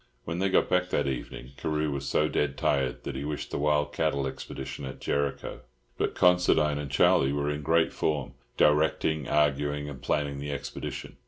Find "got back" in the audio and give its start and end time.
0.49-0.89